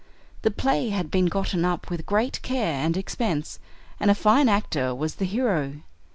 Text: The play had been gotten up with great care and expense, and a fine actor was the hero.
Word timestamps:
The 0.41 0.49
play 0.49 0.89
had 0.89 1.11
been 1.11 1.27
gotten 1.27 1.63
up 1.63 1.91
with 1.91 2.07
great 2.07 2.41
care 2.41 2.73
and 2.73 2.97
expense, 2.97 3.59
and 3.99 4.09
a 4.09 4.15
fine 4.15 4.49
actor 4.49 4.95
was 4.95 5.17
the 5.21 5.25
hero. 5.25 5.73